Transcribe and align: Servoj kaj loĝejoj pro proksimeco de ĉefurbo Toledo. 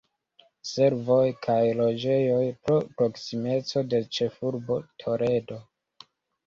Servoj 0.69 1.27
kaj 1.47 1.57
loĝejoj 1.81 2.41
pro 2.65 2.81
proksimeco 3.03 3.87
de 3.93 4.01
ĉefurbo 4.19 4.81
Toledo. 5.05 5.63